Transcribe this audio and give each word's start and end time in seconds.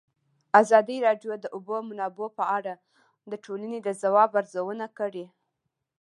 ازادي 0.61 0.97
راډیو 1.07 1.31
د 1.37 1.41
د 1.43 1.45
اوبو 1.55 1.75
منابع 1.89 2.27
په 2.39 2.43
اړه 2.57 2.73
د 3.31 3.33
ټولنې 3.45 3.79
د 3.83 3.89
ځواب 4.01 4.29
ارزونه 4.39 4.85
کړې. 4.97 5.25